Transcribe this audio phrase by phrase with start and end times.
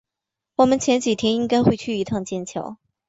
[0.55, 2.77] 我们前几天应该会去一趟剑桥